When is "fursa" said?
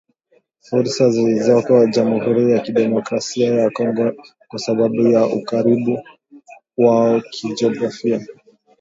0.65-1.09